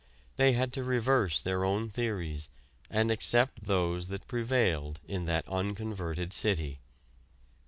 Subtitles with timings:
[0.35, 2.49] They had to reverse their own theories
[2.89, 6.79] and accept those that prevailed in that unconverted city.